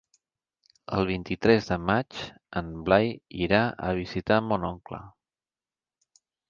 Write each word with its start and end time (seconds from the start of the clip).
El 0.99 1.05
vint-i-tres 1.09 1.67
de 1.73 1.77
maig 1.91 2.19
en 2.63 2.73
Blai 2.89 3.13
irà 3.49 3.63
a 3.91 3.95
visitar 4.03 4.43
mon 4.49 4.69
oncle. 4.75 5.07